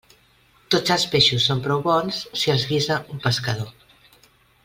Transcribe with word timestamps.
Tots 0.75 0.93
els 0.95 1.03
peixos 1.15 1.45
són 1.49 1.61
prou 1.67 1.83
bons 1.89 2.23
si 2.45 2.55
els 2.55 2.65
guisa 2.73 2.99
un 3.17 3.23
pescador. 3.27 3.99